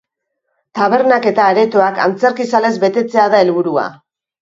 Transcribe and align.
Tabernak 0.79 1.27
eta 1.33 1.45
aretoak 1.53 2.01
antzerkizalez 2.09 2.75
betetzea 2.89 3.31
da 3.37 3.47
helburua. 3.47 3.89